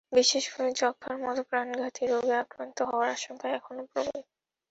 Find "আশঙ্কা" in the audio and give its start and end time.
3.15-3.47